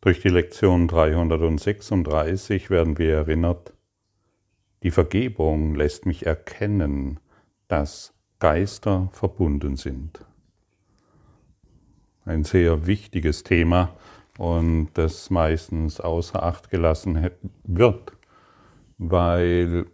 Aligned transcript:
Durch 0.00 0.20
die 0.20 0.28
Lektion 0.28 0.86
336 0.86 2.70
werden 2.70 2.98
wir 2.98 3.16
erinnert, 3.16 3.72
die 4.84 4.92
Vergebung 4.92 5.74
lässt 5.74 6.06
mich 6.06 6.24
erkennen, 6.24 7.18
dass 7.66 8.14
Geister 8.38 9.08
verbunden 9.12 9.74
sind. 9.74 10.24
Ein 12.24 12.44
sehr 12.44 12.86
wichtiges 12.86 13.42
Thema 13.42 13.96
und 14.38 14.90
das 14.94 15.30
meistens 15.30 16.00
außer 16.00 16.44
Acht 16.44 16.70
gelassen 16.70 17.30
wird, 17.64 18.12
weil 18.98 19.86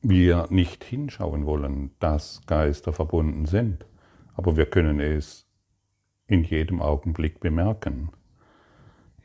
wir 0.00 0.46
nicht 0.48 0.84
hinschauen 0.84 1.44
wollen, 1.44 1.90
dass 1.98 2.40
Geister 2.46 2.94
verbunden 2.94 3.44
sind. 3.44 3.84
Aber 4.32 4.56
wir 4.56 4.64
können 4.64 5.00
es 5.00 5.46
in 6.26 6.44
jedem 6.44 6.80
Augenblick 6.80 7.40
bemerken 7.40 8.10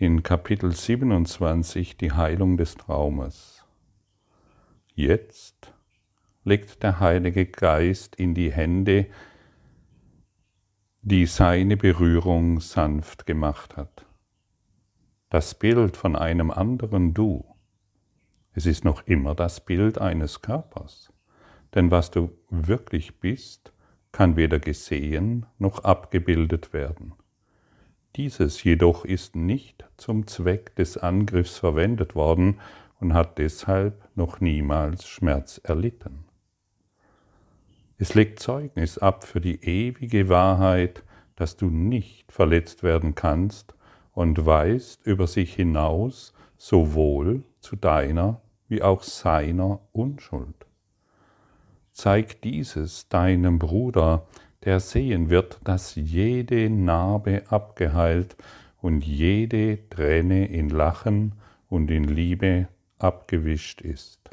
in 0.03 0.21
Kapitel 0.21 0.73
27 0.73 1.95
die 1.95 2.11
Heilung 2.11 2.57
des 2.57 2.75
Traumes. 2.75 3.63
Jetzt 4.93 5.73
legt 6.43 6.83
der 6.83 6.99
Heilige 6.99 7.45
Geist 7.45 8.17
in 8.17 8.33
die 8.33 8.51
Hände, 8.51 9.05
die 11.03 11.25
seine 11.25 11.77
Berührung 11.77 12.59
sanft 12.59 13.25
gemacht 13.25 13.77
hat. 13.77 14.05
Das 15.29 15.55
Bild 15.55 15.95
von 15.95 16.17
einem 16.17 16.51
anderen 16.51 17.13
Du. 17.13 17.45
Es 18.51 18.65
ist 18.65 18.83
noch 18.83 19.07
immer 19.07 19.35
das 19.35 19.63
Bild 19.63 19.99
eines 19.99 20.41
Körpers. 20.41 21.13
Denn 21.75 21.91
was 21.91 22.11
du 22.11 22.29
wirklich 22.49 23.21
bist, 23.21 23.71
kann 24.11 24.35
weder 24.35 24.59
gesehen 24.59 25.45
noch 25.59 25.85
abgebildet 25.85 26.73
werden. 26.73 27.13
Dieses 28.15 28.63
jedoch 28.63 29.05
ist 29.05 29.35
nicht 29.35 29.85
zum 29.97 30.27
Zweck 30.27 30.75
des 30.75 30.97
Angriffs 30.97 31.57
verwendet 31.57 32.13
worden 32.13 32.59
und 32.99 33.13
hat 33.13 33.39
deshalb 33.39 34.07
noch 34.15 34.39
niemals 34.39 35.07
Schmerz 35.07 35.59
erlitten. 35.63 36.25
Es 37.97 38.13
legt 38.13 38.39
Zeugnis 38.39 38.97
ab 38.97 39.23
für 39.23 39.41
die 39.41 39.63
ewige 39.63 40.29
Wahrheit, 40.29 41.03
dass 41.35 41.57
du 41.57 41.69
nicht 41.69 42.31
verletzt 42.31 42.83
werden 42.83 43.15
kannst 43.15 43.73
und 44.13 44.45
weist 44.45 45.05
über 45.05 45.25
sich 45.25 45.55
hinaus 45.55 46.33
sowohl 46.57 47.43
zu 47.61 47.75
deiner 47.75 48.41
wie 48.67 48.83
auch 48.83 49.03
seiner 49.03 49.79
Unschuld. 49.91 50.65
Zeig 51.91 52.41
dieses 52.41 53.07
deinem 53.09 53.59
Bruder, 53.59 54.27
der 54.65 54.79
sehen 54.79 55.29
wird, 55.29 55.59
dass 55.63 55.95
jede 55.95 56.69
Narbe 56.69 57.43
abgeheilt 57.49 58.35
und 58.81 59.05
jede 59.05 59.79
Träne 59.89 60.47
in 60.47 60.69
Lachen 60.69 61.33
und 61.69 61.91
in 61.91 62.03
Liebe 62.03 62.67
abgewischt 62.99 63.81
ist. 63.81 64.29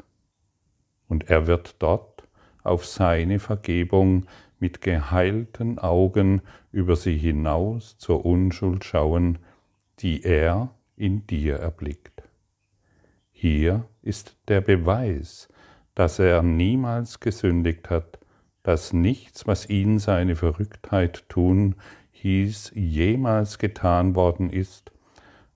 Und 1.07 1.29
er 1.29 1.47
wird 1.47 1.75
dort 1.79 2.27
auf 2.63 2.85
seine 2.85 3.39
Vergebung 3.39 4.25
mit 4.59 4.81
geheilten 4.81 5.79
Augen 5.79 6.41
über 6.71 6.95
sie 6.95 7.17
hinaus 7.17 7.97
zur 7.97 8.25
Unschuld 8.25 8.85
schauen, 8.85 9.39
die 9.99 10.23
er 10.23 10.69
in 10.95 11.25
dir 11.27 11.57
erblickt. 11.57 12.23
Hier 13.31 13.85
ist 14.03 14.37
der 14.47 14.61
Beweis, 14.61 15.49
dass 15.95 16.19
er 16.19 16.43
niemals 16.43 17.19
gesündigt 17.19 17.89
hat, 17.89 18.20
dass 18.63 18.93
nichts, 18.93 19.47
was 19.47 19.69
ihn 19.69 19.99
seine 19.99 20.35
Verrücktheit 20.35 21.27
tun 21.29 21.75
hieß, 22.11 22.73
jemals 22.75 23.57
getan 23.57 24.15
worden 24.15 24.49
ist 24.49 24.91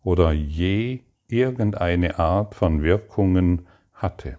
oder 0.04 0.32
je 0.32 1.02
irgendeine 1.28 2.20
Art 2.20 2.56
von 2.56 2.82
Wirkungen 2.82 3.68
hatte. 3.94 4.38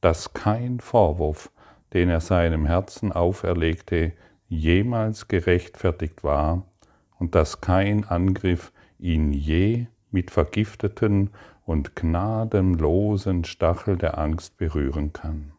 Dass 0.00 0.32
kein 0.32 0.80
Vorwurf, 0.80 1.50
den 1.92 2.08
er 2.08 2.20
seinem 2.20 2.66
Herzen 2.66 3.12
auferlegte, 3.12 4.12
jemals 4.48 5.28
gerechtfertigt 5.28 6.24
war 6.24 6.66
und 7.18 7.34
dass 7.34 7.60
kein 7.60 8.04
Angriff 8.04 8.72
ihn 8.98 9.32
je 9.32 9.86
mit 10.10 10.30
vergifteten 10.30 11.30
und 11.64 11.96
gnadenlosen 11.96 13.44
Stachel 13.44 13.96
der 13.96 14.18
Angst 14.18 14.56
berühren 14.56 15.12
kann. 15.12 15.55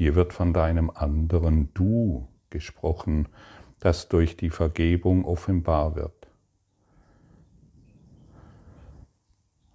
Hier 0.00 0.14
wird 0.14 0.32
von 0.32 0.54
deinem 0.54 0.88
anderen 0.88 1.74
Du 1.74 2.26
gesprochen, 2.48 3.28
das 3.80 4.08
durch 4.08 4.34
die 4.34 4.48
Vergebung 4.48 5.26
offenbar 5.26 5.94
wird. 5.94 6.26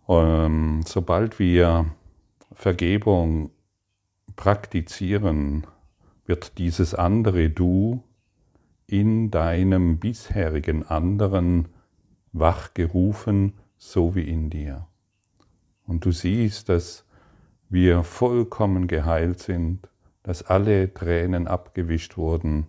Ähm, 0.10 0.82
sobald 0.84 1.38
wir 1.38 1.94
Vergebung 2.54 3.52
praktizieren, 4.36 5.68
wird 6.26 6.58
dieses 6.58 6.96
andere 6.96 7.52
Du 7.52 8.02
in 8.88 9.30
deinem 9.30 10.00
bisherigen 10.00 10.88
anderen 10.88 11.68
wachgerufen, 12.32 13.54
so 13.78 14.16
wie 14.16 14.28
in 14.28 14.50
dir. 14.50 14.88
Und 15.86 16.04
du 16.04 16.12
siehst, 16.12 16.70
dass 16.70 17.06
wir 17.70 18.04
vollkommen 18.04 18.88
geheilt 18.88 19.38
sind 19.40 19.88
dass 20.26 20.42
alle 20.42 20.92
Tränen 20.92 21.48
abgewischt 21.48 22.18
wurden 22.18 22.66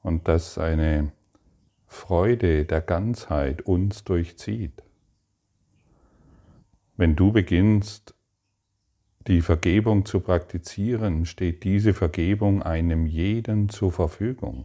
und 0.00 0.28
dass 0.28 0.58
eine 0.58 1.10
Freude 1.88 2.64
der 2.64 2.80
Ganzheit 2.80 3.62
uns 3.62 4.04
durchzieht. 4.04 4.84
Wenn 6.96 7.16
du 7.16 7.32
beginnst, 7.32 8.14
die 9.26 9.40
Vergebung 9.40 10.06
zu 10.06 10.20
praktizieren, 10.20 11.26
steht 11.26 11.64
diese 11.64 11.94
Vergebung 11.94 12.62
einem 12.62 13.06
jeden 13.06 13.68
zur 13.68 13.90
Verfügung, 13.90 14.64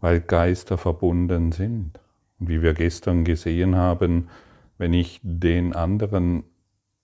weil 0.00 0.20
Geister 0.20 0.78
verbunden 0.78 1.52
sind. 1.52 2.00
Und 2.40 2.48
wie 2.48 2.62
wir 2.62 2.72
gestern 2.72 3.24
gesehen 3.24 3.76
haben, 3.76 4.30
wenn 4.78 4.94
ich 4.94 5.20
den 5.22 5.74
anderen 5.74 6.44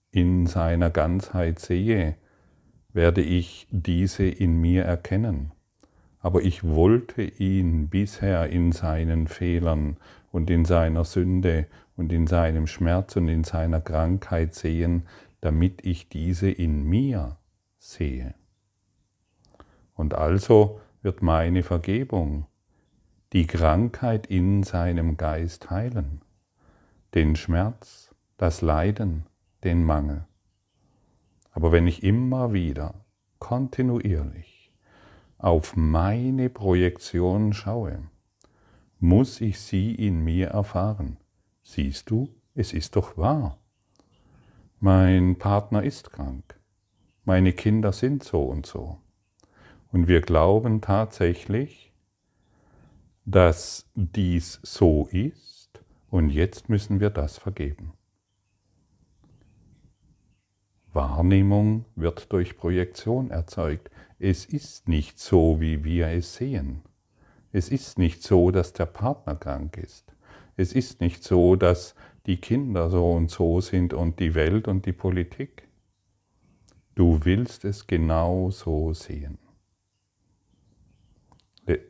in 0.09 0.47
seiner 0.47 0.89
Ganzheit 0.89 1.59
sehe, 1.59 2.15
werde 2.93 3.21
ich 3.21 3.67
diese 3.71 4.25
in 4.25 4.59
mir 4.59 4.83
erkennen. 4.83 5.51
Aber 6.21 6.41
ich 6.41 6.63
wollte 6.63 7.21
ihn 7.21 7.87
bisher 7.87 8.49
in 8.49 8.71
seinen 8.71 9.27
Fehlern 9.27 9.97
und 10.31 10.49
in 10.49 10.65
seiner 10.65 11.05
Sünde 11.05 11.67
und 11.95 12.11
in 12.11 12.27
seinem 12.27 12.67
Schmerz 12.67 13.15
und 13.15 13.27
in 13.27 13.43
seiner 13.43 13.81
Krankheit 13.81 14.53
sehen, 14.53 15.03
damit 15.41 15.85
ich 15.85 16.09
diese 16.09 16.49
in 16.49 16.83
mir 16.83 17.37
sehe. 17.77 18.33
Und 19.95 20.13
also 20.13 20.81
wird 21.01 21.21
meine 21.21 21.63
Vergebung 21.63 22.45
die 23.31 23.45
Krankheit 23.45 24.27
in 24.27 24.63
seinem 24.63 25.15
Geist 25.15 25.69
heilen, 25.69 26.21
den 27.13 27.35
Schmerz, 27.35 28.13
das 28.37 28.61
Leiden, 28.61 29.25
den 29.63 29.83
Mangel. 29.83 30.25
Aber 31.51 31.71
wenn 31.71 31.87
ich 31.87 32.03
immer 32.03 32.53
wieder 32.53 33.05
kontinuierlich 33.39 34.71
auf 35.37 35.75
meine 35.75 36.49
Projektion 36.49 37.53
schaue, 37.53 38.03
muss 38.99 39.41
ich 39.41 39.59
sie 39.59 39.95
in 39.95 40.23
mir 40.23 40.47
erfahren. 40.47 41.17
Siehst 41.63 42.09
du, 42.09 42.29
es 42.55 42.73
ist 42.73 42.95
doch 42.95 43.17
wahr. 43.17 43.57
Mein 44.79 45.37
Partner 45.37 45.83
ist 45.83 46.11
krank. 46.11 46.59
Meine 47.23 47.53
Kinder 47.53 47.91
sind 47.91 48.23
so 48.23 48.43
und 48.43 48.65
so. 48.65 48.97
Und 49.91 50.07
wir 50.07 50.21
glauben 50.21 50.81
tatsächlich, 50.81 51.93
dass 53.25 53.89
dies 53.95 54.59
so 54.63 55.07
ist 55.11 55.69
und 56.09 56.29
jetzt 56.29 56.69
müssen 56.69 56.99
wir 56.99 57.09
das 57.09 57.37
vergeben. 57.37 57.93
Wahrnehmung 60.93 61.85
wird 61.95 62.31
durch 62.33 62.57
Projektion 62.57 63.31
erzeugt. 63.31 63.89
Es 64.17 64.45
ist 64.45 64.87
nicht 64.87 65.19
so, 65.19 65.61
wie 65.61 65.83
wir 65.83 66.07
es 66.07 66.35
sehen. 66.35 66.81
Es 67.51 67.69
ist 67.69 67.97
nicht 67.97 68.23
so, 68.23 68.51
dass 68.51 68.73
der 68.73 68.85
Partner 68.85 69.35
krank 69.35 69.77
ist. 69.77 70.13
Es 70.55 70.73
ist 70.73 71.01
nicht 71.01 71.23
so, 71.23 71.55
dass 71.55 71.95
die 72.25 72.37
Kinder 72.37 72.89
so 72.89 73.11
und 73.11 73.31
so 73.31 73.61
sind 73.61 73.93
und 73.93 74.19
die 74.19 74.35
Welt 74.35 74.67
und 74.67 74.85
die 74.85 74.93
Politik. 74.93 75.67
Du 76.95 77.23
willst 77.23 77.65
es 77.65 77.87
genau 77.87 78.51
so 78.51 78.93
sehen. 78.93 79.37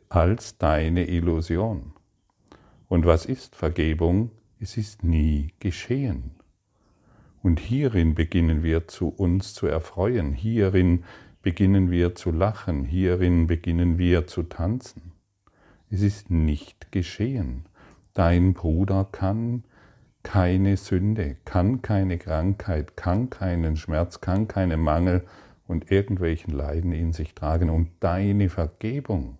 Als 0.08 0.56
deine 0.58 1.08
Illusion. 1.08 1.94
Und 2.88 3.06
was 3.06 3.26
ist 3.26 3.56
Vergebung? 3.56 4.30
Es 4.60 4.76
ist 4.76 5.02
nie 5.04 5.54
geschehen. 5.58 6.39
Und 7.42 7.58
hierin 7.58 8.14
beginnen 8.14 8.62
wir 8.62 8.86
zu 8.88 9.08
uns 9.08 9.54
zu 9.54 9.66
erfreuen, 9.66 10.32
hierin 10.32 11.04
beginnen 11.42 11.90
wir 11.90 12.14
zu 12.14 12.30
lachen, 12.30 12.84
hierin 12.84 13.46
beginnen 13.46 13.98
wir 13.98 14.26
zu 14.26 14.42
tanzen. 14.42 15.12
Es 15.90 16.02
ist 16.02 16.30
nicht 16.30 16.92
geschehen. 16.92 17.64
Dein 18.12 18.52
Bruder 18.52 19.08
kann 19.10 19.64
keine 20.22 20.76
Sünde, 20.76 21.36
kann 21.44 21.80
keine 21.80 22.18
Krankheit, 22.18 22.96
kann 22.96 23.30
keinen 23.30 23.76
Schmerz, 23.76 24.20
kann 24.20 24.46
keinen 24.46 24.80
Mangel 24.80 25.24
und 25.66 25.90
irgendwelchen 25.90 26.52
Leiden 26.52 26.92
in 26.92 27.12
sich 27.12 27.34
tragen. 27.34 27.70
Und 27.70 27.88
deine 28.00 28.50
Vergebung 28.50 29.38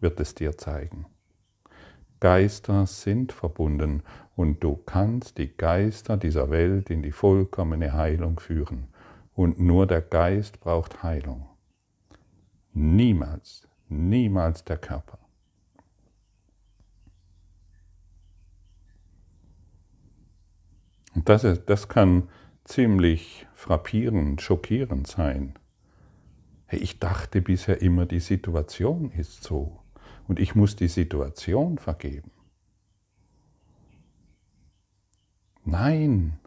wird 0.00 0.18
es 0.18 0.34
dir 0.34 0.58
zeigen. 0.58 1.06
Geister 2.24 2.86
sind 2.86 3.32
verbunden 3.32 4.02
und 4.34 4.64
du 4.64 4.76
kannst 4.76 5.36
die 5.36 5.54
Geister 5.54 6.16
dieser 6.16 6.48
Welt 6.48 6.88
in 6.88 7.02
die 7.02 7.12
vollkommene 7.12 7.92
Heilung 7.92 8.40
führen. 8.40 8.88
Und 9.34 9.60
nur 9.60 9.86
der 9.86 10.00
Geist 10.00 10.58
braucht 10.58 11.02
Heilung. 11.02 11.46
Niemals, 12.72 13.68
niemals 13.90 14.64
der 14.64 14.78
Körper. 14.78 15.18
Und 21.14 21.28
das, 21.28 21.44
ist, 21.44 21.64
das 21.66 21.90
kann 21.90 22.30
ziemlich 22.64 23.46
frappierend, 23.52 24.40
schockierend 24.40 25.06
sein. 25.08 25.58
Ich 26.70 26.98
dachte 26.98 27.42
bisher 27.42 27.82
immer, 27.82 28.06
die 28.06 28.20
Situation 28.20 29.10
ist 29.10 29.44
so 29.44 29.83
und 30.28 30.40
ich 30.40 30.54
muss 30.54 30.76
die 30.76 30.88
Situation 30.88 31.78
vergeben. 31.78 32.30
Nein, 35.64 36.38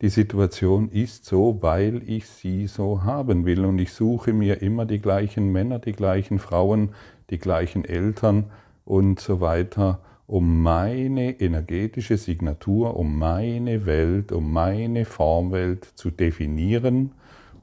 die 0.00 0.08
Situation 0.08 0.88
ist 0.88 1.26
so, 1.26 1.58
weil 1.60 2.08
ich 2.08 2.26
sie 2.26 2.66
so 2.66 3.02
haben 3.02 3.44
will 3.44 3.64
und 3.64 3.78
ich 3.78 3.92
suche 3.92 4.32
mir 4.32 4.62
immer 4.62 4.86
die 4.86 5.00
gleichen 5.00 5.52
Männer, 5.52 5.78
die 5.78 5.92
gleichen 5.92 6.38
Frauen, 6.38 6.90
die 7.28 7.38
gleichen 7.38 7.84
Eltern 7.84 8.46
und 8.84 9.20
so 9.20 9.40
weiter, 9.40 10.00
um 10.26 10.62
meine 10.62 11.40
energetische 11.40 12.16
Signatur, 12.16 12.96
um 12.96 13.18
meine 13.18 13.84
Welt, 13.84 14.32
um 14.32 14.52
meine 14.52 15.04
Formwelt 15.04 15.84
zu 15.84 16.10
definieren 16.10 17.12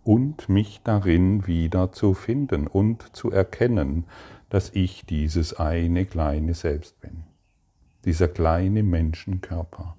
und 0.03 0.47
mich 0.47 0.81
darin 0.83 1.47
wieder 1.47 1.91
zu 1.91 2.13
finden 2.13 2.67
und 2.67 3.15
zu 3.15 3.31
erkennen, 3.31 4.03
dass 4.49 4.69
ich 4.73 5.05
dieses 5.05 5.53
eine 5.53 6.05
kleine 6.05 6.53
Selbst 6.53 6.99
bin. 7.01 7.23
Dieser 8.05 8.27
kleine 8.27 8.83
Menschenkörper, 8.83 9.97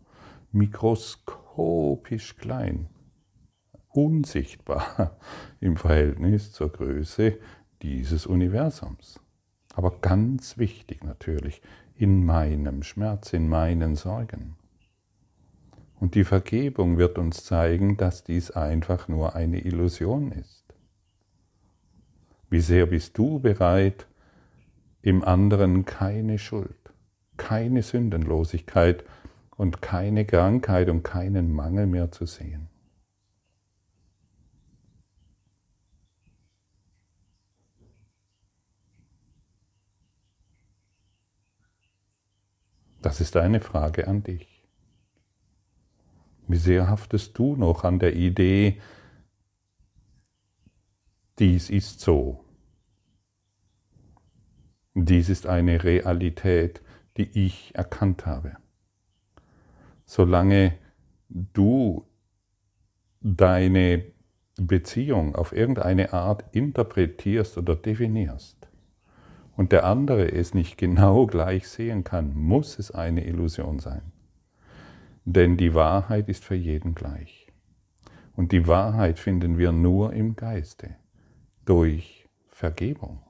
mikroskopisch 0.52 2.36
klein, 2.36 2.88
unsichtbar 3.88 5.18
im 5.60 5.76
Verhältnis 5.76 6.52
zur 6.52 6.70
Größe 6.70 7.38
dieses 7.82 8.26
Universums. 8.26 9.20
Aber 9.74 10.00
ganz 10.00 10.58
wichtig 10.58 11.04
natürlich, 11.04 11.62
in 11.94 12.24
meinem 12.24 12.82
Schmerz, 12.82 13.32
in 13.32 13.48
meinen 13.48 13.96
Sorgen. 13.96 14.56
Und 16.00 16.14
die 16.14 16.24
Vergebung 16.24 16.96
wird 16.96 17.18
uns 17.18 17.44
zeigen, 17.44 17.96
dass 17.96 18.24
dies 18.24 18.50
einfach 18.50 19.08
nur 19.08 19.34
eine 19.34 19.60
Illusion 19.60 20.32
ist. 20.32 20.64
Wie 22.50 22.60
sehr 22.60 22.86
bist 22.86 23.18
du 23.18 23.40
bereit, 23.40 24.07
im 25.02 25.24
anderen 25.24 25.84
keine 25.84 26.38
Schuld, 26.38 26.92
keine 27.36 27.82
Sündenlosigkeit 27.82 29.04
und 29.56 29.82
keine 29.82 30.24
Krankheit 30.24 30.88
und 30.88 31.02
keinen 31.02 31.52
Mangel 31.52 31.86
mehr 31.86 32.10
zu 32.10 32.26
sehen? 32.26 32.68
Das 43.00 43.20
ist 43.20 43.36
eine 43.36 43.60
Frage 43.60 44.08
an 44.08 44.22
dich. 44.22 44.62
Wie 46.48 46.56
sehr 46.56 46.88
haftest 46.88 47.38
du 47.38 47.56
noch 47.56 47.84
an 47.84 47.98
der 47.98 48.16
Idee, 48.16 48.80
dies 51.38 51.70
ist 51.70 52.00
so? 52.00 52.47
Dies 55.04 55.28
ist 55.28 55.46
eine 55.46 55.84
Realität, 55.84 56.82
die 57.16 57.46
ich 57.46 57.74
erkannt 57.74 58.26
habe. 58.26 58.56
Solange 60.06 60.74
du 61.28 62.04
deine 63.20 64.04
Beziehung 64.56 65.34
auf 65.34 65.52
irgendeine 65.52 66.12
Art 66.12 66.44
interpretierst 66.52 67.58
oder 67.58 67.76
definierst, 67.76 68.58
und 69.58 69.72
der 69.72 69.84
andere 69.84 70.30
es 70.30 70.54
nicht 70.54 70.78
genau 70.78 71.26
gleich 71.26 71.66
sehen 71.66 72.04
kann, 72.04 72.32
muss 72.32 72.78
es 72.78 72.92
eine 72.92 73.26
Illusion 73.26 73.80
sein. 73.80 74.02
Denn 75.24 75.56
die 75.56 75.74
Wahrheit 75.74 76.28
ist 76.28 76.44
für 76.44 76.54
jeden 76.54 76.94
gleich. 76.94 77.48
Und 78.36 78.52
die 78.52 78.68
Wahrheit 78.68 79.18
finden 79.18 79.58
wir 79.58 79.72
nur 79.72 80.12
im 80.12 80.36
Geiste, 80.36 80.94
durch 81.64 82.28
Vergebung. 82.46 83.20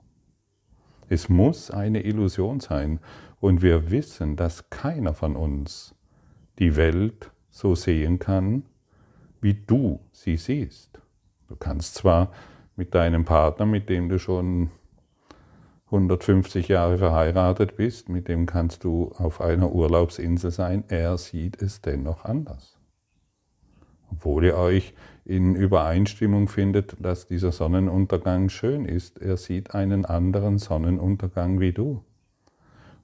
Es 1.08 1.28
muss 1.28 1.70
eine 1.70 2.02
Illusion 2.02 2.60
sein 2.60 3.00
und 3.40 3.62
wir 3.62 3.90
wissen, 3.90 4.37
dass 4.37 4.70
keiner 4.70 5.14
von 5.14 5.37
uns 5.37 5.94
die 6.58 6.76
Welt 6.76 7.31
so 7.50 7.75
sehen 7.75 8.19
kann, 8.19 8.64
wie 9.40 9.55
du 9.55 10.00
sie 10.12 10.37
siehst. 10.37 11.00
Du 11.49 11.56
kannst 11.56 11.94
zwar 11.94 12.32
mit 12.76 12.94
deinem 12.94 13.25
Partner, 13.25 13.66
mit 13.66 13.88
dem 13.88 14.08
du 14.08 14.19
schon 14.19 14.70
150 15.87 16.69
Jahre 16.69 16.99
verheiratet 16.99 17.76
bist, 17.76 18.08
mit 18.08 18.28
dem 18.28 18.44
kannst 18.44 18.84
du 18.84 19.12
auf 19.16 19.40
einer 19.40 19.72
Urlaubsinsel 19.72 20.50
sein, 20.50 20.84
er 20.88 21.16
sieht 21.16 21.62
es 21.62 21.81
dennoch 21.81 22.25
anders. 22.25 22.77
Obwohl 24.10 24.44
ihr 24.44 24.56
euch 24.56 24.94
in 25.25 25.55
Übereinstimmung 25.55 26.49
findet, 26.49 26.96
dass 27.05 27.26
dieser 27.26 27.52
Sonnenuntergang 27.52 28.49
schön 28.49 28.84
ist, 28.84 29.20
er 29.20 29.37
sieht 29.37 29.75
einen 29.75 30.05
anderen 30.05 30.58
Sonnenuntergang 30.58 31.60
wie 31.60 31.72
du. 31.72 32.02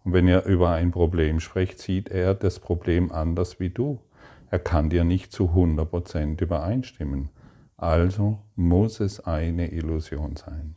Und 0.05 0.13
wenn 0.13 0.29
ihr 0.29 0.45
über 0.45 0.71
ein 0.71 0.91
Problem 0.91 1.41
sprecht, 1.41 1.79
sieht 1.79 2.09
er 2.09 2.35
das 2.35 2.61
Problem 2.61 3.13
anders 3.13 3.61
wie 3.61 3.71
du. 3.71 4.01
Er 4.51 4.59
kann 4.59 4.91
dir 4.91 5.05
nicht 5.05 5.33
zu 5.33 5.51
100% 5.51 6.41
übereinstimmen. 6.41 7.31
Also 7.77 8.39
muss 8.55 9.01
es 9.01 9.21
eine 9.21 9.73
Illusion 9.73 10.37
sein. 10.37 10.77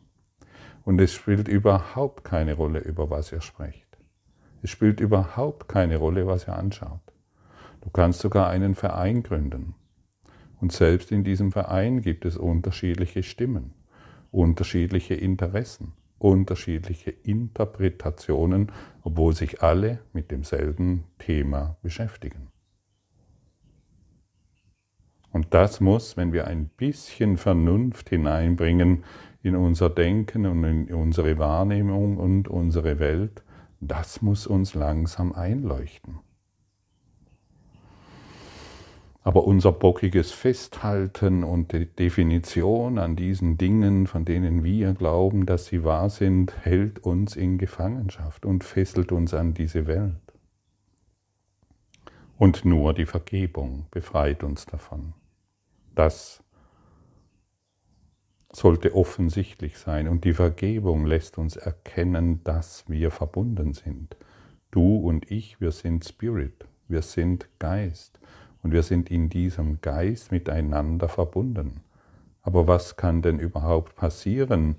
Und 0.84 1.00
es 1.00 1.14
spielt 1.14 1.48
überhaupt 1.48 2.24
keine 2.24 2.56
Rolle, 2.56 2.80
über 2.80 3.10
was 3.10 3.32
ihr 3.32 3.42
sprecht. 3.42 3.86
Es 4.62 4.70
spielt 4.70 5.00
überhaupt 5.00 5.68
keine 5.68 5.98
Rolle, 5.98 6.26
was 6.28 6.48
ihr 6.48 6.58
anschaut. 6.58 7.02
Du 7.82 7.90
kannst 7.90 8.20
sogar 8.20 8.50
einen 8.50 8.74
Verein 8.76 9.24
gründen. 9.24 9.76
Und 10.60 10.72
selbst 10.72 11.12
in 11.12 11.24
diesem 11.24 11.52
Verein 11.52 12.02
gibt 12.02 12.26
es 12.26 12.38
unterschiedliche 12.38 13.24
Stimmen, 13.24 13.74
unterschiedliche 14.32 15.14
Interessen, 15.14 15.94
unterschiedliche 16.18 17.12
Interpretationen, 17.12 18.72
obwohl 19.04 19.36
sich 19.36 19.62
alle 19.62 20.00
mit 20.14 20.32
demselben 20.32 21.04
Thema 21.20 21.78
beschäftigen. 21.84 22.48
Und 25.32 25.54
das 25.54 25.80
muss, 25.80 26.18
wenn 26.18 26.34
wir 26.34 26.48
ein 26.48 26.70
bisschen 26.70 27.38
Vernunft 27.38 28.10
hineinbringen, 28.10 29.04
in 29.44 29.56
unser 29.56 29.90
Denken 29.90 30.46
und 30.46 30.64
in 30.64 30.94
unsere 30.94 31.38
Wahrnehmung 31.38 32.18
und 32.18 32.48
unsere 32.48 33.00
Welt, 33.00 33.44
das 33.80 34.22
muss 34.22 34.48
uns 34.48 34.74
langsam 34.74 35.34
einleuchten. 35.34 36.20
Aber 39.28 39.44
unser 39.44 39.74
bockiges 39.74 40.32
Festhalten 40.32 41.44
und 41.44 41.74
die 41.74 41.86
Definition 41.86 42.98
an 42.98 43.18
diesen 43.18 43.58
Dingen, 43.58 44.08
von 44.08 44.24
denen 44.24 44.64
wir 44.64 44.94
glauben, 44.94 45.46
dass 45.46 45.66
sie 45.66 45.84
wahr 45.84 46.10
sind, 46.10 46.56
hält 46.64 47.00
uns 47.00 47.36
in 47.36 47.58
Gefangenschaft 47.58 48.46
und 48.46 48.64
fesselt 48.64 49.12
uns 49.12 49.34
an 49.34 49.54
diese 49.54 49.86
Welt. 49.86 50.16
Und 52.38 52.64
nur 52.64 52.94
die 52.94 53.06
Vergebung 53.06 53.88
befreit 53.92 54.46
uns 54.46 54.66
davon. 54.66 55.14
Das 55.94 56.42
sollte 58.54 58.96
offensichtlich 58.96 59.78
sein 59.78 60.08
und 60.08 60.24
die 60.24 60.36
Vergebung 60.36 61.06
lässt 61.06 61.38
uns 61.38 61.58
erkennen, 61.58 62.46
dass 62.46 62.86
wir 62.88 63.12
verbunden 63.12 63.74
sind. 63.74 64.16
Du 64.72 64.96
und 64.96 65.30
ich, 65.30 65.60
wir 65.60 65.74
sind 65.74 66.06
Spirit, 66.06 66.66
wir 66.88 67.02
sind 67.02 67.50
Geist 67.60 68.22
und 68.68 68.74
wir 68.74 68.84
sind 68.84 69.10
in 69.10 69.30
diesem 69.30 69.80
Geist 69.80 70.34
miteinander 70.34 71.08
verbunden. 71.08 71.80
Aber 72.42 72.68
was 72.68 72.98
kann 72.98 73.22
denn 73.22 73.40
überhaupt 73.40 73.96
passieren, 73.96 74.76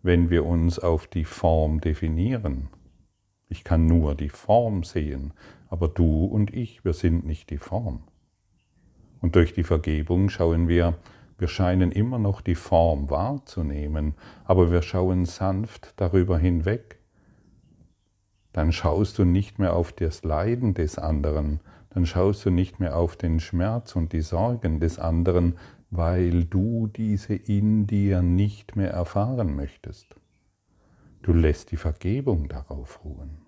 wenn 0.00 0.30
wir 0.30 0.46
uns 0.46 0.78
auf 0.78 1.08
die 1.08 1.24
Form 1.24 1.80
definieren? 1.80 2.68
Ich 3.48 3.64
kann 3.64 3.86
nur 3.86 4.14
die 4.14 4.28
Form 4.28 4.84
sehen, 4.84 5.32
aber 5.68 5.88
du 5.88 6.24
und 6.24 6.54
ich, 6.54 6.84
wir 6.84 6.92
sind 6.92 7.26
nicht 7.26 7.50
die 7.50 7.58
Form. 7.58 8.04
Und 9.20 9.34
durch 9.34 9.52
die 9.52 9.64
Vergebung 9.64 10.28
schauen 10.28 10.68
wir, 10.68 10.94
wir 11.36 11.48
scheinen 11.48 11.90
immer 11.90 12.20
noch 12.20 12.42
die 12.42 12.54
Form 12.54 13.10
wahrzunehmen, 13.10 14.14
aber 14.44 14.70
wir 14.70 14.82
schauen 14.82 15.24
sanft 15.24 15.94
darüber 15.96 16.38
hinweg. 16.38 17.00
dann 18.52 18.70
schaust 18.70 19.18
du 19.18 19.24
nicht 19.24 19.58
mehr 19.58 19.74
auf 19.74 19.92
das 19.92 20.22
Leiden 20.22 20.74
des 20.74 20.96
anderen, 20.96 21.58
dann 21.94 22.06
schaust 22.06 22.44
du 22.46 22.50
nicht 22.50 22.80
mehr 22.80 22.96
auf 22.96 23.16
den 23.16 23.38
Schmerz 23.38 23.96
und 23.96 24.12
die 24.12 24.22
Sorgen 24.22 24.80
des 24.80 24.98
anderen, 24.98 25.58
weil 25.90 26.44
du 26.44 26.86
diese 26.86 27.34
in 27.34 27.86
dir 27.86 28.22
nicht 28.22 28.76
mehr 28.76 28.90
erfahren 28.90 29.54
möchtest. 29.54 30.16
Du 31.22 31.32
lässt 31.32 31.70
die 31.70 31.76
Vergebung 31.76 32.48
darauf 32.48 33.04
ruhen. 33.04 33.42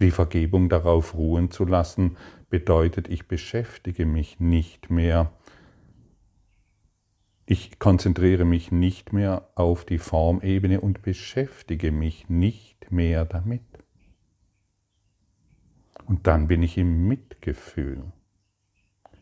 Die 0.00 0.10
Vergebung 0.10 0.68
darauf 0.68 1.14
ruhen 1.14 1.52
zu 1.52 1.64
lassen, 1.64 2.16
bedeutet, 2.50 3.08
ich 3.08 3.28
beschäftige 3.28 4.06
mich 4.06 4.40
nicht 4.40 4.90
mehr, 4.90 5.30
ich 7.46 7.78
konzentriere 7.78 8.44
mich 8.44 8.72
nicht 8.72 9.12
mehr 9.12 9.48
auf 9.54 9.84
die 9.84 9.98
Formebene 9.98 10.80
und 10.80 11.02
beschäftige 11.02 11.92
mich 11.92 12.28
nicht 12.28 12.90
mehr 12.90 13.24
damit. 13.24 13.73
Und 16.06 16.26
dann 16.26 16.48
bin 16.48 16.62
ich 16.62 16.76
im 16.76 17.08
Mitgefühl, 17.08 18.04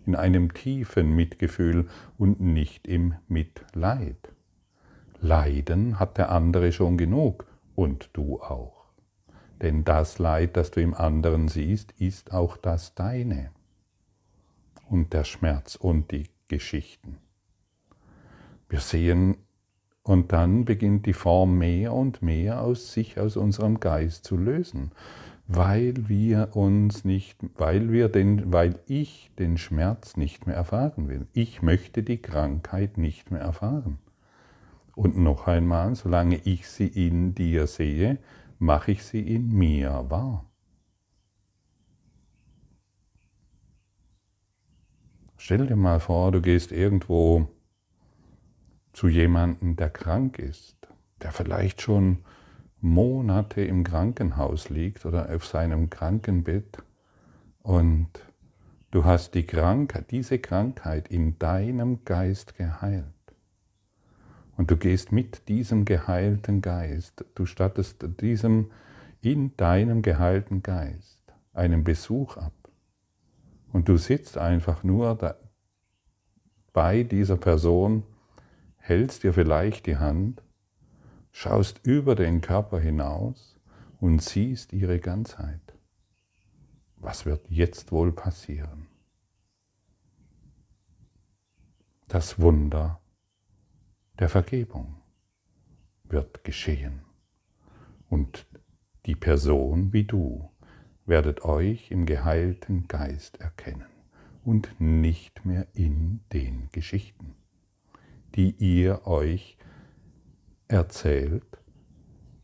in 0.05 0.17
einem 0.17 0.53
tiefen 0.53 1.15
Mitgefühl 1.15 1.89
und 2.19 2.41
nicht 2.41 2.89
im 2.89 3.15
Mitleid. 3.29 4.33
Leiden 5.21 6.01
hat 6.01 6.19
der 6.19 6.31
andere 6.31 6.73
schon 6.73 6.99
genug 6.99 7.47
und 7.77 8.11
du 8.13 8.41
auch. 8.41 8.87
Denn 9.61 9.85
das 9.85 10.19
Leid, 10.19 10.57
das 10.57 10.73
du 10.73 10.81
im 10.81 10.95
anderen 10.95 11.47
siehst, 11.47 11.93
ist 11.93 12.33
auch 12.33 12.57
das 12.57 12.95
deine. 12.97 13.53
Und 14.89 15.13
der 15.13 15.23
Schmerz 15.23 15.77
und 15.77 16.11
die 16.11 16.29
Geschichten. 16.49 17.19
Wir 18.69 18.81
sehen, 18.81 19.37
und 20.03 20.33
dann 20.33 20.65
beginnt 20.65 21.07
die 21.07 21.13
Form 21.13 21.59
mehr 21.59 21.93
und 21.93 22.23
mehr 22.23 22.61
aus 22.61 22.93
sich, 22.93 23.21
aus 23.21 23.37
unserem 23.37 23.79
Geist 23.79 24.25
zu 24.25 24.37
lösen 24.37 24.91
weil 25.47 26.09
wir 26.09 26.57
uns 26.57 27.05
nicht, 27.05 27.39
weil 27.57 27.93
wir 27.93 28.09
den, 28.09 28.53
weil 28.53 28.79
ich 28.87 29.31
den 29.39 29.59
Schmerz 29.59 30.17
nicht 30.17 30.47
mehr 30.47 30.57
erfahren 30.57 31.09
will. 31.09 31.27
Ich 31.33 31.63
möchte 31.63 32.03
die 32.03 32.23
Krankheit 32.23 32.97
nicht 32.99 33.31
mehr 33.31 33.41
erfahren. 33.41 33.99
Und 34.95 35.17
noch 35.17 35.47
einmal, 35.47 35.95
solange 35.95 36.37
ich 36.37 36.69
sie 36.69 36.87
in 36.87 37.35
dir 37.35 37.67
sehe, 37.67 38.19
mache 38.59 38.93
ich 38.93 39.05
sie 39.05 39.21
in 39.21 39.53
mir 39.53 40.07
wahr. 40.09 40.45
Stell 45.37 45.67
dir 45.67 45.77
mal 45.77 45.99
vor, 45.99 46.31
du 46.31 46.41
gehst 46.41 46.71
irgendwo 46.71 47.49
zu 48.93 49.09
jemandem, 49.09 49.75
der 49.75 49.91
krank 49.91 50.39
ist, 50.39 50.77
der 51.21 51.33
vielleicht 51.33 51.83
schon 51.83 52.19
Monate 52.83 53.63
im 53.63 53.85
Krankenhaus 53.85 54.69
liegt 54.69 55.07
oder 55.07 55.33
auf 55.35 55.47
seinem 55.47 55.89
Krankenbett 55.89 56.83
und 57.63 58.09
du 58.91 59.05
hast 59.05 59.35
die 59.35 59.47
Krankheit, 59.47 60.11
diese 60.11 60.41
Krankheit 60.41 61.07
in 61.07 61.39
deinem 61.39 62.05
Geist 62.05 62.57
geheilt. 62.57 63.07
Und 64.57 64.73
du 64.73 64.77
gehst 64.77 65.13
mit 65.13 65.49
diesem 65.49 65.85
geheilten 65.85 66.61
Geist, 66.61 67.25
du 67.37 67.47
stattest 67.47 68.05
diesem 68.21 68.73
in 69.21 69.57
deinem 69.57 70.03
geheilten 70.03 70.65
Geist 70.65 71.23
einen 71.53 71.85
Besuch 71.85 72.37
ab. 72.37 72.53
Und 73.73 73.89
du 73.89 73.97
sitzt 73.97 74.37
einfach 74.37 74.83
nur 74.83 75.15
da, 75.15 75.37
bei 76.73 77.05
dieser 77.05 77.37
Person, 77.37 78.03
hältst 78.77 79.23
dir 79.23 79.33
vielleicht 79.33 79.87
die 79.87 79.99
Hand 79.99 80.43
schaust 81.33 81.81
über 81.85 82.15
den 82.15 82.41
Körper 82.41 82.79
hinaus 82.79 83.59
und 84.01 84.23
siehst 84.23 84.73
ihre 84.73 85.01
Ganzheit. 85.01 85.61
Was 86.97 87.27
wird 87.27 87.51
jetzt 87.51 87.91
wohl 87.91 88.13
passieren? 88.13 88.87
Das 92.07 92.39
Wunder 92.39 93.01
der 94.19 94.29
Vergebung 94.29 95.03
wird 96.05 96.45
geschehen. 96.45 97.01
Und 98.09 98.47
die 99.07 99.17
Person 99.17 99.93
wie 99.93 100.05
du 100.05 100.51
werdet 101.07 101.45
euch 101.45 101.91
im 101.91 102.07
geheilten 102.07 102.87
Geist 102.87 103.41
erkennen 103.41 103.87
und 104.45 104.75
nicht 104.79 105.45
mehr 105.45 105.67
in 105.73 106.21
den 106.33 106.69
Geschichten, 106.73 107.35
die 108.35 108.51
ihr 108.51 109.07
euch 109.07 109.57
erzählt 110.73 111.45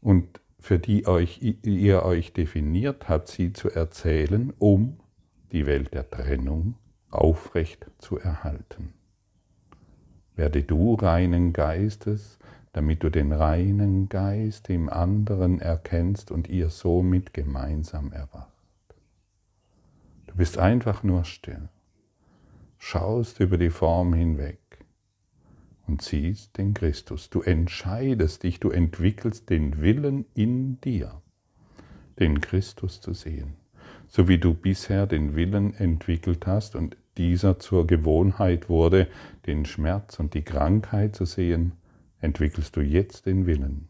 und 0.00 0.40
für 0.60 0.78
die 0.78 1.06
euch, 1.06 1.40
ihr 1.62 2.02
euch 2.02 2.32
definiert 2.32 3.08
habt, 3.08 3.28
sie 3.28 3.52
zu 3.52 3.70
erzählen, 3.70 4.52
um 4.58 4.98
die 5.50 5.66
Welt 5.66 5.94
der 5.94 6.08
Trennung 6.10 6.74
aufrecht 7.10 7.86
zu 7.98 8.18
erhalten. 8.18 8.92
Werde 10.36 10.62
du 10.62 10.94
reinen 10.94 11.52
Geistes, 11.52 12.38
damit 12.72 13.02
du 13.02 13.10
den 13.10 13.32
reinen 13.32 14.08
Geist 14.08 14.68
im 14.68 14.88
anderen 14.88 15.60
erkennst 15.60 16.30
und 16.30 16.48
ihr 16.48 16.68
somit 16.68 17.32
gemeinsam 17.32 18.12
erwacht. 18.12 18.52
Du 20.26 20.36
bist 20.36 20.58
einfach 20.58 21.02
nur 21.02 21.24
still, 21.24 21.70
schaust 22.76 23.40
über 23.40 23.56
die 23.56 23.70
Form 23.70 24.12
hinweg 24.12 24.67
und 25.88 26.02
siehst 26.02 26.58
den 26.58 26.74
Christus. 26.74 27.30
Du 27.30 27.40
entscheidest 27.40 28.42
dich, 28.42 28.60
du 28.60 28.70
entwickelst 28.70 29.50
den 29.50 29.80
Willen 29.80 30.26
in 30.34 30.80
dir, 30.82 31.22
den 32.18 32.40
Christus 32.40 33.00
zu 33.00 33.14
sehen. 33.14 33.54
So 34.06 34.28
wie 34.28 34.38
du 34.38 34.54
bisher 34.54 35.06
den 35.06 35.34
Willen 35.34 35.74
entwickelt 35.74 36.46
hast 36.46 36.76
und 36.76 36.96
dieser 37.16 37.58
zur 37.58 37.86
Gewohnheit 37.86 38.68
wurde, 38.68 39.08
den 39.46 39.64
Schmerz 39.64 40.20
und 40.20 40.34
die 40.34 40.42
Krankheit 40.42 41.16
zu 41.16 41.24
sehen, 41.24 41.72
entwickelst 42.20 42.76
du 42.76 42.80
jetzt 42.80 43.26
den 43.26 43.46
Willen, 43.46 43.88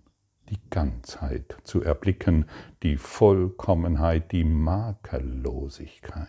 die 0.49 0.59
Ganzheit 0.71 1.57
zu 1.64 1.83
erblicken, 1.83 2.47
die 2.83 2.97
Vollkommenheit, 2.97 4.33
die 4.33 4.45
Makellosigkeit. 4.45 6.28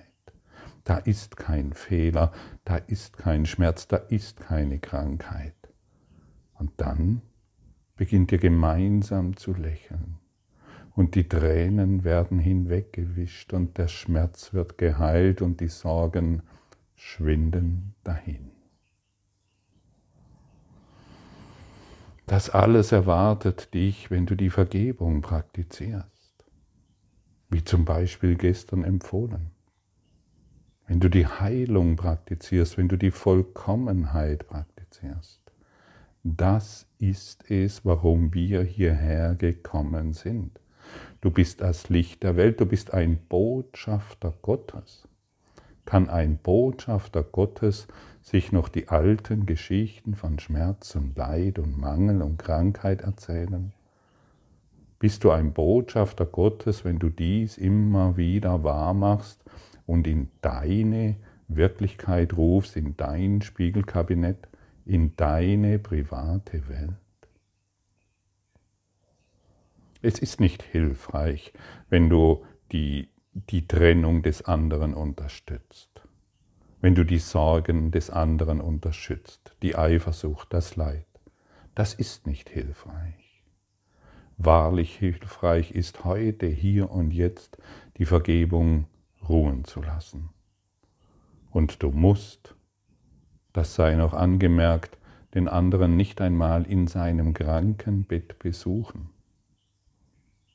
Da 0.83 0.97
ist 0.97 1.37
kein 1.37 1.73
Fehler, 1.73 2.31
da 2.65 2.77
ist 2.77 3.17
kein 3.17 3.45
Schmerz, 3.45 3.87
da 3.87 3.97
ist 3.97 4.39
keine 4.39 4.79
Krankheit. 4.79 5.58
Und 6.59 6.71
dann 6.77 7.21
beginnt 7.95 8.31
ihr 8.31 8.37
gemeinsam 8.37 9.35
zu 9.35 9.53
lächeln. 9.53 10.17
Und 10.95 11.15
die 11.15 11.27
Tränen 11.27 12.03
werden 12.03 12.39
hinweggewischt 12.39 13.53
und 13.53 13.77
der 13.77 13.87
Schmerz 13.87 14.53
wird 14.53 14.77
geheilt 14.77 15.41
und 15.41 15.61
die 15.61 15.69
Sorgen 15.69 16.43
schwinden 16.95 17.95
dahin. 18.03 18.51
Das 22.27 22.49
alles 22.49 22.91
erwartet 22.91 23.73
dich, 23.73 24.11
wenn 24.11 24.25
du 24.25 24.35
die 24.35 24.49
Vergebung 24.49 25.21
praktizierst, 25.21 26.45
wie 27.49 27.63
zum 27.63 27.85
Beispiel 27.85 28.35
gestern 28.35 28.83
empfohlen. 28.83 29.51
Wenn 30.85 30.99
du 30.99 31.09
die 31.09 31.25
Heilung 31.25 31.95
praktizierst, 31.95 32.77
wenn 32.77 32.87
du 32.87 32.97
die 32.97 33.11
Vollkommenheit 33.11 34.47
praktizierst. 34.47 35.38
Das 36.23 36.85
ist 36.97 37.49
es, 37.49 37.85
warum 37.85 38.33
wir 38.33 38.61
hierher 38.63 39.35
gekommen 39.35 40.11
sind. 40.11 40.59
Du 41.21 41.31
bist 41.31 41.61
das 41.61 41.87
Licht 41.87 42.23
der 42.23 42.35
Welt, 42.35 42.59
du 42.59 42.65
bist 42.65 42.93
ein 42.93 43.19
Botschafter 43.29 44.33
Gottes. 44.41 45.07
Kann 45.85 46.09
ein 46.09 46.37
Botschafter 46.37 47.23
Gottes 47.23 47.87
sich 48.21 48.51
noch 48.51 48.67
die 48.67 48.89
alten 48.89 49.45
Geschichten 49.45 50.13
von 50.13 50.39
Schmerz 50.39 50.93
und 50.95 51.17
Leid 51.17 51.57
und 51.57 51.79
Mangel 51.79 52.21
und 52.21 52.37
Krankheit 52.37 53.01
erzählen? 53.01 53.71
Bist 54.99 55.23
du 55.23 55.31
ein 55.31 55.53
Botschafter 55.53 56.25
Gottes, 56.25 56.83
wenn 56.83 56.99
du 56.99 57.09
dies 57.09 57.57
immer 57.57 58.17
wieder 58.17 58.65
wahr 58.65 58.93
machst 58.93 59.41
und 59.85 60.05
in 60.05 60.27
deine 60.41 61.15
Wirklichkeit 61.47 62.35
rufst, 62.35 62.75
in 62.75 62.97
dein 62.97 63.41
Spiegelkabinett? 63.41 64.49
In 64.89 65.15
deine 65.15 65.77
private 65.77 66.67
Welt. 66.67 66.95
Es 70.01 70.17
ist 70.17 70.39
nicht 70.39 70.63
hilfreich, 70.63 71.53
wenn 71.89 72.09
du 72.09 72.43
die, 72.71 73.09
die 73.33 73.67
Trennung 73.67 74.23
des 74.23 74.41
anderen 74.41 74.95
unterstützt, 74.95 76.01
wenn 76.81 76.95
du 76.95 77.03
die 77.03 77.19
Sorgen 77.19 77.91
des 77.91 78.09
anderen 78.09 78.61
unterstützt, 78.61 79.55
die 79.61 79.75
Eifersucht, 79.75 80.51
das 80.53 80.75
Leid. 80.75 81.05
Das 81.75 81.93
ist 81.93 82.25
nicht 82.25 82.49
hilfreich. 82.49 83.43
Wahrlich 84.37 84.97
hilfreich 84.97 85.69
ist 85.69 86.03
heute, 86.03 86.47
hier 86.47 86.89
und 86.89 87.11
jetzt 87.11 87.59
die 87.97 88.05
Vergebung 88.05 88.87
ruhen 89.27 89.65
zu 89.65 89.83
lassen. 89.83 90.29
Und 91.51 91.83
du 91.83 91.91
musst 91.91 92.55
das 93.59 93.75
sei 93.75 93.95
noch 93.95 94.13
angemerkt, 94.13 94.97
den 95.33 95.49
anderen 95.49 95.97
nicht 95.97 96.21
einmal 96.21 96.63
in 96.63 96.87
seinem 96.87 97.33
Krankenbett 97.33 98.39
besuchen. 98.39 99.09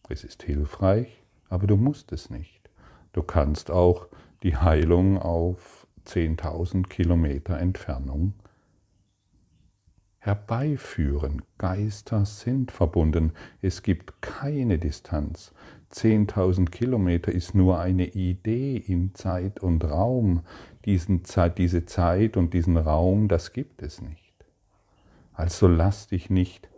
Es 0.09 0.25
ist 0.25 0.43
hilfreich, 0.43 1.23
aber 1.51 1.67
du 1.67 1.77
musst 1.77 2.13
es 2.13 2.31
nicht. 2.31 2.71
Du 3.13 3.23
kannst 3.23 3.71
auch 3.71 4.07
die 4.43 4.57
Heilung 4.57 5.19
auf 5.19 5.87
10.000 6.07 6.89
Kilometer 6.89 7.59
Entfernung 7.59 8.33
herbeiführen. 10.17 11.43
Geister 11.59 12.25
sind 12.25 12.73
verbunden. 12.73 13.35
Es 13.61 13.83
gibt 13.83 14.23
keine 14.23 14.79
Distanz. 14.79 15.53
10.000 15.95 16.71
Kilometer 16.71 17.31
ist 17.31 17.55
nur 17.55 17.79
eine 17.79 18.07
Idee 18.07 18.77
in 18.77 19.15
Zeit 19.15 19.61
und 19.61 19.85
Raum. 19.85 20.43
Diesen 20.85 21.25
Zeit, 21.25 21.59
diese 21.59 21.87
Zeit 21.87 22.37
und 22.37 22.53
diesen 22.53 22.77
Raum, 22.77 23.29
das 23.29 23.53
gibt 23.53 23.81
es 23.81 24.03
nicht. 24.03 24.35
Also 25.33 25.69
lass 25.69 26.09
dich 26.09 26.31
nicht 26.31 26.69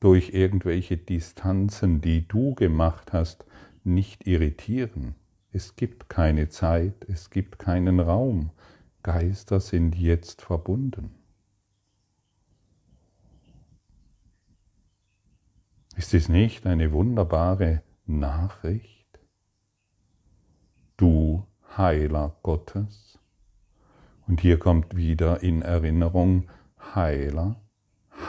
durch 0.00 0.34
irgendwelche 0.34 0.96
Distanzen, 0.96 2.00
die 2.00 2.28
du 2.28 2.54
gemacht 2.54 3.12
hast, 3.12 3.46
nicht 3.84 4.26
irritieren. 4.26 5.14
Es 5.52 5.76
gibt 5.76 6.08
keine 6.08 6.48
Zeit, 6.48 7.06
es 7.08 7.30
gibt 7.30 7.58
keinen 7.58 8.00
Raum. 8.00 8.50
Geister 9.02 9.60
sind 9.60 9.96
jetzt 9.96 10.42
verbunden. 10.42 11.10
Ist 15.96 16.14
es 16.14 16.28
nicht 16.28 16.66
eine 16.66 16.92
wunderbare 16.92 17.82
Nachricht? 18.06 19.20
Du 20.96 21.46
Heiler 21.76 22.36
Gottes. 22.42 23.18
Und 24.26 24.40
hier 24.40 24.58
kommt 24.58 24.96
wieder 24.96 25.42
in 25.42 25.62
Erinnerung, 25.62 26.48
Heiler, 26.94 27.60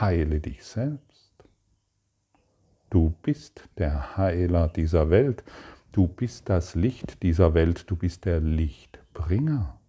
heile 0.00 0.40
dich 0.40 0.64
selbst. 0.64 1.32
Du 2.90 3.14
bist 3.22 3.68
der 3.78 4.16
Heiler 4.16 4.68
dieser 4.68 5.10
Welt, 5.10 5.42
du 5.92 6.06
bist 6.06 6.48
das 6.48 6.74
Licht 6.74 7.22
dieser 7.22 7.54
Welt, 7.54 7.90
du 7.90 7.96
bist 7.96 8.24
der 8.24 8.40
Lichtbringer. 8.40 9.80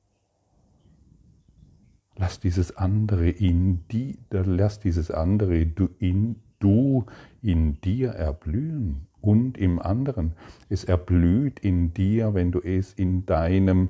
Lass 2.18 2.40
dieses 2.40 2.76
andere 2.76 3.30
in 3.30 3.88
die, 3.90 4.18
lass 4.32 4.80
dieses 4.80 5.12
andere 5.12 5.66
du 5.66 5.90
in 6.00 6.42
du 6.60 7.06
in 7.42 7.80
dir 7.82 8.12
erblühen 8.12 9.08
und 9.26 9.58
im 9.58 9.80
anderen. 9.80 10.34
Es 10.70 10.84
erblüht 10.84 11.60
in 11.60 11.94
dir, 11.94 12.36
wenn 12.36 12.52
du 12.52 12.60
es 12.60 12.94
in 12.94 13.26
deinem 13.26 13.90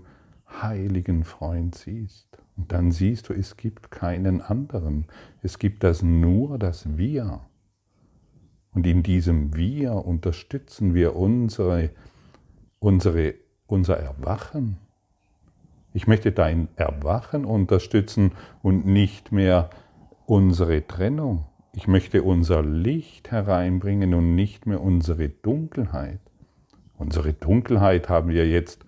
heiligen 0.62 1.26
Freund 1.26 1.76
siehst. 1.76 2.40
Und 2.56 2.72
dann 2.72 2.92
siehst 2.92 3.28
du, 3.28 3.34
es 3.34 3.58
gibt 3.58 3.92
keinen 3.92 4.42
anderen. 4.42 5.08
Es 5.42 5.60
gibt 5.60 5.84
das 5.84 6.02
nur, 6.02 6.58
das 6.58 6.98
Wir. 6.98 7.42
Und 8.74 8.88
in 8.88 9.04
diesem 9.04 9.56
Wir 9.56 9.94
unterstützen 9.94 10.94
wir 10.94 11.18
unsere, 11.18 11.90
unsere, 12.80 13.36
unser 13.68 13.98
Erwachen. 13.98 14.78
Ich 15.94 16.08
möchte 16.08 16.32
dein 16.32 16.70
Erwachen 16.78 17.44
unterstützen 17.44 18.32
und 18.64 18.86
nicht 18.86 19.34
mehr 19.34 19.70
unsere 20.26 20.88
Trennung. 20.88 21.46
Ich 21.78 21.90
möchte 21.90 22.24
unser 22.24 22.64
Licht 22.64 23.32
hereinbringen 23.32 24.14
und 24.14 24.34
nicht 24.34 24.66
mehr 24.66 24.80
unsere 24.80 25.28
Dunkelheit. 25.28 26.22
Unsere 26.98 27.34
Dunkelheit 27.34 28.08
haben 28.08 28.30
wir 28.30 28.48
jetzt 28.48 28.86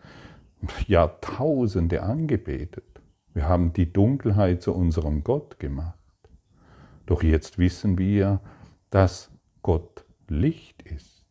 Jahrtausende 0.87 2.01
angebetet. 2.01 3.01
Wir 3.33 3.49
haben 3.49 3.73
die 3.73 3.91
Dunkelheit 3.91 4.61
zu 4.61 4.73
unserem 4.73 5.25
Gott 5.25 5.59
gemacht. 5.59 5.93
Doch 7.05 7.23
jetzt 7.23 7.57
wissen 7.57 7.97
wir, 7.97 8.39
dass 8.89 9.31
Gott 9.63 10.05
Licht 10.29 10.81
ist 10.83 11.25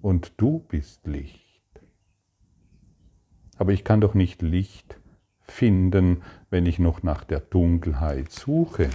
und 0.00 0.32
du 0.36 0.58
bist 0.58 1.06
Licht. 1.06 1.62
Aber 3.56 3.72
ich 3.72 3.84
kann 3.84 4.00
doch 4.00 4.14
nicht 4.14 4.42
Licht 4.42 4.98
finden, 5.42 6.22
wenn 6.50 6.66
ich 6.66 6.80
noch 6.80 7.04
nach 7.04 7.22
der 7.22 7.40
Dunkelheit 7.40 8.32
suche. 8.32 8.90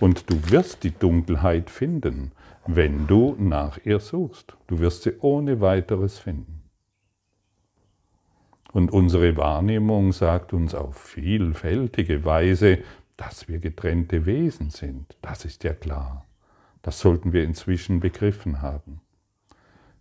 Und 0.00 0.30
du 0.30 0.50
wirst 0.50 0.84
die 0.84 0.90
Dunkelheit 0.90 1.70
finden, 1.70 2.32
wenn 2.66 3.06
du 3.06 3.36
nach 3.38 3.78
ihr 3.84 4.00
suchst. 4.00 4.56
Du 4.66 4.78
wirst 4.78 5.02
sie 5.02 5.18
ohne 5.20 5.60
weiteres 5.60 6.18
finden. 6.18 6.62
Und 8.72 8.90
unsere 8.90 9.36
Wahrnehmung 9.36 10.12
sagt 10.12 10.52
uns 10.52 10.74
auf 10.74 10.96
vielfältige 10.96 12.24
Weise, 12.24 12.78
dass 13.16 13.48
wir 13.48 13.58
getrennte 13.58 14.24
Wesen 14.24 14.70
sind. 14.70 15.16
Das 15.20 15.44
ist 15.44 15.62
ja 15.64 15.74
klar. 15.74 16.24
Das 16.80 16.98
sollten 16.98 17.32
wir 17.32 17.44
inzwischen 17.44 18.00
begriffen 18.00 18.62
haben. 18.62 19.00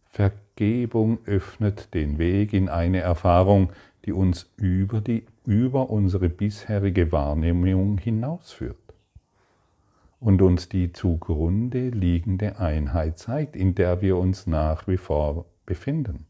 Vergebung 0.05 1.19
öffnet 1.25 1.93
den 1.93 2.17
Weg 2.17 2.53
in 2.53 2.69
eine 2.69 2.99
Erfahrung, 2.99 3.71
die 4.05 4.13
uns 4.13 4.49
über, 4.55 5.01
die, 5.01 5.25
über 5.45 5.89
unsere 5.89 6.29
bisherige 6.29 7.11
Wahrnehmung 7.11 7.97
hinausführt 7.97 8.90
und 10.21 10.43
uns 10.43 10.69
die 10.69 10.93
zugrunde 10.93 11.89
liegende 11.89 12.59
Einheit 12.59 13.17
zeigt, 13.17 13.55
in 13.55 13.73
der 13.73 14.01
wir 14.01 14.17
uns 14.17 14.45
nach 14.45 14.87
wie 14.87 14.97
vor 14.97 15.45
befinden, 15.65 16.27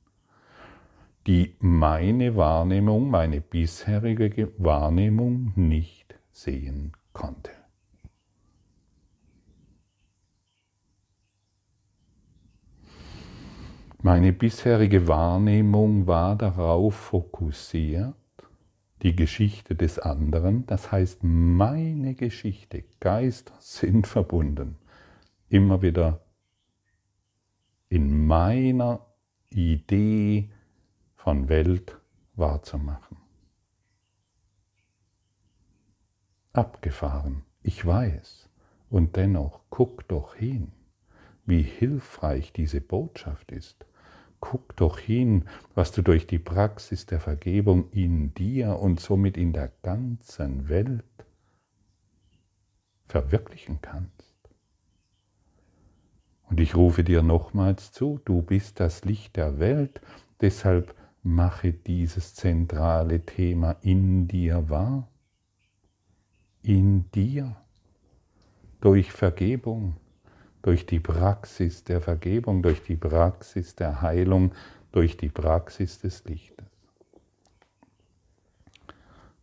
die 1.27 1.55
meine 1.59 2.37
Wahrnehmung, 2.37 3.11
meine 3.11 3.41
bisherige 3.41 4.53
Wahrnehmung 4.57 5.51
nicht 5.55 6.15
sehen 6.31 6.93
konnte. 7.11 7.51
Meine 14.01 14.31
bisherige 14.31 15.07
Wahrnehmung 15.07 16.07
war 16.07 16.37
darauf 16.37 16.95
fokussiert, 16.95 18.15
die 19.01 19.15
Geschichte 19.15 19.75
des 19.75 19.97
anderen, 19.97 20.65
das 20.67 20.91
heißt 20.91 21.23
meine 21.23 22.13
Geschichte. 22.13 22.83
Geister 22.99 23.55
sind 23.59 24.07
verbunden. 24.07 24.77
Immer 25.49 25.81
wieder 25.81 26.23
in 27.89 28.25
meiner 28.25 29.05
Idee 29.49 30.49
von 31.15 31.49
Welt 31.49 31.99
wahrzumachen. 32.35 33.17
Abgefahren, 36.53 37.43
ich 37.63 37.85
weiß. 37.85 38.49
Und 38.89 39.15
dennoch, 39.15 39.61
guck 39.69 40.07
doch 40.09 40.35
hin, 40.35 40.73
wie 41.45 41.61
hilfreich 41.61 42.53
diese 42.53 42.81
Botschaft 42.81 43.51
ist. 43.51 43.85
Guck 44.41 44.75
doch 44.75 44.99
hin, 44.99 45.45
was 45.75 45.93
du 45.93 46.01
durch 46.01 46.27
die 46.27 46.39
Praxis 46.39 47.05
der 47.05 47.21
Vergebung 47.21 47.89
in 47.91 48.33
dir 48.33 48.77
und 48.79 48.99
somit 48.99 49.37
in 49.37 49.53
der 49.53 49.71
ganzen 49.83 50.67
Welt 50.67 51.05
verwirklichen 53.07 53.79
kannst. 53.81 54.35
Und 56.49 56.59
ich 56.59 56.75
rufe 56.75 57.05
dir 57.05 57.21
nochmals 57.21 57.93
zu, 57.93 58.19
du 58.25 58.41
bist 58.41 58.81
das 58.81 59.05
Licht 59.05 59.37
der 59.37 59.59
Welt, 59.59 60.01
deshalb 60.41 60.93
mache 61.23 61.71
dieses 61.71 62.33
zentrale 62.33 63.25
Thema 63.25 63.77
in 63.81 64.27
dir 64.27 64.69
wahr. 64.69 65.07
In 66.63 67.09
dir, 67.11 67.55
durch 68.81 69.11
Vergebung, 69.11 69.95
durch 70.61 70.85
die 70.85 70.99
Praxis 70.99 71.83
der 71.83 72.01
Vergebung, 72.01 72.61
durch 72.61 72.83
die 72.83 72.95
Praxis 72.95 73.75
der 73.75 74.01
Heilung, 74.01 74.51
durch 74.91 75.17
die 75.17 75.29
Praxis 75.29 75.99
des 75.99 76.23
Lichtes. 76.25 76.65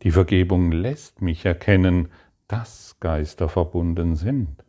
Die 0.01 0.11
Vergebung 0.11 0.71
lässt 0.71 1.21
mich 1.21 1.45
erkennen, 1.45 2.09
dass 2.47 2.95
Geister 2.99 3.49
verbunden 3.49 4.15
sind. 4.15 4.63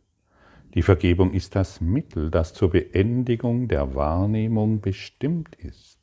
Die 0.73 0.81
Vergebung 0.81 1.33
ist 1.33 1.55
das 1.55 1.81
Mittel, 1.81 2.29
das 2.29 2.53
zur 2.53 2.71
Beendigung 2.71 3.67
der 3.67 3.95
Wahrnehmung 3.95 4.81
bestimmt 4.81 5.55
ist. 5.55 5.99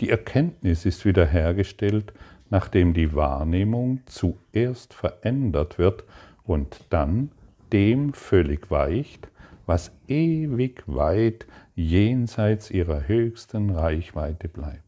Die 0.00 0.10
Erkenntnis 0.10 0.84
ist 0.84 1.04
wiederhergestellt, 1.04 2.12
nachdem 2.50 2.92
die 2.92 3.14
Wahrnehmung 3.14 4.00
zuerst 4.06 4.92
verändert 4.92 5.78
wird 5.78 6.04
und 6.44 6.84
dann 6.90 7.30
dem 7.72 8.12
völlig 8.12 8.70
weicht, 8.70 9.28
was 9.66 9.92
ewig 10.08 10.82
weit 10.86 11.46
jenseits 11.74 12.70
ihrer 12.70 13.08
höchsten 13.08 13.70
Reichweite 13.70 14.48
bleibt. 14.48 14.84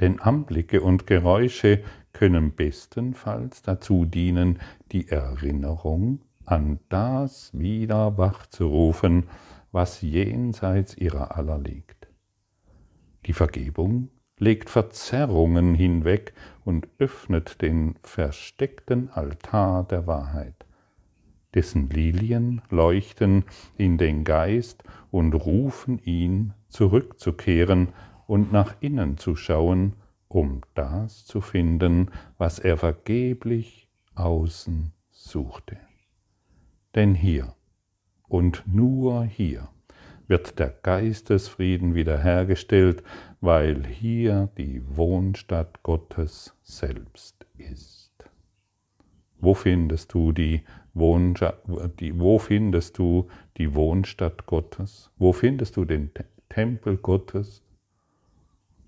Denn 0.00 0.20
Anblicke 0.20 0.80
und 0.80 1.06
Geräusche 1.06 1.82
können 2.12 2.54
bestenfalls 2.54 3.62
dazu 3.62 4.04
dienen, 4.04 4.58
die 4.92 5.08
Erinnerung 5.08 6.20
an 6.44 6.78
das 6.88 7.50
wieder 7.52 8.16
wachzurufen, 8.16 9.24
was 9.72 10.00
jenseits 10.00 10.96
ihrer 10.96 11.36
aller 11.36 11.58
liegt. 11.58 12.08
Die 13.26 13.32
Vergebung 13.32 14.08
legt 14.38 14.70
Verzerrungen 14.70 15.74
hinweg 15.74 16.32
und 16.64 16.88
öffnet 16.98 17.60
den 17.60 17.96
versteckten 18.02 19.10
Altar 19.10 19.84
der 19.84 20.06
Wahrheit. 20.06 20.64
Dessen 21.54 21.88
Lilien 21.90 22.62
leuchten 22.70 23.44
in 23.76 23.98
den 23.98 24.24
Geist 24.24 24.82
und 25.10 25.32
rufen 25.34 25.98
ihn 25.98 26.52
zurückzukehren 26.68 27.88
und 28.26 28.52
nach 28.52 28.74
innen 28.80 29.16
zu 29.16 29.36
schauen, 29.36 29.94
um 30.28 30.60
das 30.74 31.24
zu 31.24 31.40
finden, 31.40 32.10
was 32.36 32.58
er 32.58 32.76
vergeblich 32.76 33.88
außen 34.14 34.92
suchte. 35.10 35.78
Denn 36.94 37.14
hier 37.14 37.54
und 38.28 38.64
nur 38.66 39.24
hier 39.24 39.68
wird 40.26 40.58
der 40.58 40.68
Geistesfrieden 40.68 41.94
wiederhergestellt, 41.94 43.02
weil 43.40 43.86
hier 43.86 44.50
die 44.58 44.82
Wohnstadt 44.96 45.82
Gottes 45.82 46.54
selbst 46.62 47.46
ist. 47.56 48.12
Wo 49.40 49.54
findest 49.54 50.12
du 50.12 50.32
die, 50.32 50.62
wo 50.94 52.38
findest 52.38 52.98
du 52.98 53.28
die 53.56 53.74
Wohnstadt 53.74 54.46
Gottes? 54.46 55.10
Wo 55.16 55.32
findest 55.32 55.76
du 55.76 55.84
den 55.84 56.10
Tempel 56.48 56.96
Gottes? 56.96 57.62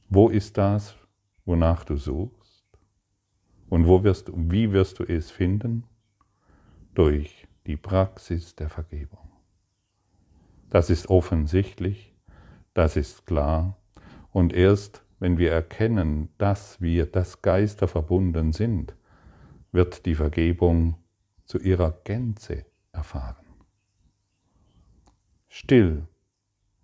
Wo 0.09 0.29
ist 0.29 0.59
das, 0.59 0.97
wonach 1.45 1.85
du 1.85 1.97
suchst? 1.97 2.65
Und 3.69 3.87
wo 3.87 4.03
wirst, 4.03 4.31
wie 4.35 4.73
wirst 4.73 4.99
du 4.99 5.05
es 5.05 5.31
finden? 5.31 5.85
Durch 6.95 7.47
die 7.67 7.77
Praxis 7.77 8.57
der 8.57 8.69
Vergebung. 8.69 9.31
Das 10.71 10.91
ist 10.91 11.09
offensichtlich, 11.09 12.15
das 12.75 12.97
ist 12.97 13.27
klar. 13.27 13.77
Und 14.33 14.53
erst 14.53 15.05
wenn 15.21 15.37
wir 15.37 15.53
erkennen, 15.53 16.31
dass 16.39 16.81
wir 16.81 17.07
das 17.07 17.43
Geister 17.43 17.87
verbunden 17.87 18.53
sind, 18.53 18.97
wird 19.71 20.07
die 20.07 20.15
Vergebung 20.15 20.97
zu 21.51 21.59
ihrer 21.59 21.91
Gänze 22.05 22.65
erfahren. 22.93 23.45
Still 25.49 26.07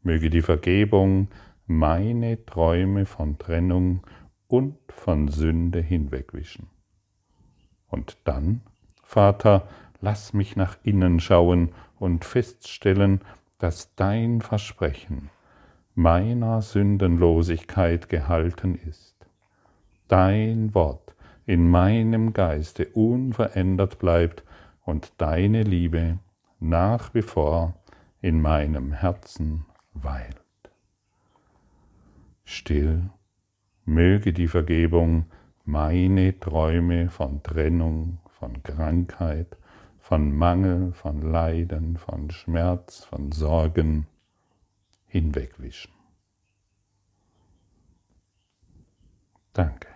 möge 0.02 0.28
die 0.28 0.42
Vergebung 0.42 1.28
meine 1.68 2.44
Träume 2.46 3.06
von 3.06 3.38
Trennung 3.38 4.04
und 4.48 4.76
von 4.88 5.28
Sünde 5.28 5.80
hinwegwischen. 5.80 6.66
Und 7.86 8.18
dann, 8.24 8.60
Vater, 9.04 9.68
lass 10.00 10.32
mich 10.32 10.56
nach 10.56 10.76
innen 10.82 11.20
schauen 11.20 11.70
und 12.00 12.24
feststellen, 12.24 13.20
dass 13.58 13.94
dein 13.94 14.40
Versprechen 14.40 15.30
meiner 15.94 16.60
Sündenlosigkeit 16.60 18.08
gehalten 18.08 18.74
ist. 18.74 19.14
Dein 20.08 20.74
Wort 20.74 21.14
in 21.46 21.70
meinem 21.70 22.32
Geiste 22.32 22.86
unverändert 22.88 24.00
bleibt 24.00 24.42
und 24.86 25.12
deine 25.18 25.62
Liebe 25.62 26.18
nach 26.58 27.12
wie 27.12 27.22
vor 27.22 27.74
in 28.22 28.40
meinem 28.40 28.92
Herzen 28.92 29.66
weilt. 29.92 30.40
Still 32.44 33.10
möge 33.84 34.32
die 34.32 34.48
Vergebung 34.48 35.26
meine 35.64 36.38
Träume 36.38 37.10
von 37.10 37.42
Trennung, 37.42 38.20
von 38.28 38.62
Krankheit, 38.62 39.58
von 39.98 40.32
Mangel, 40.32 40.92
von 40.92 41.20
Leiden, 41.20 41.96
von 41.96 42.30
Schmerz, 42.30 43.04
von 43.04 43.32
Sorgen 43.32 44.06
hinwegwischen. 45.06 45.92
Danke. 49.52 49.95